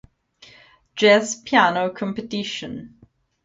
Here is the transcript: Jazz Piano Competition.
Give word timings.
Jazz 0.95 1.35
Piano 1.43 1.91
Competition. 1.91 2.97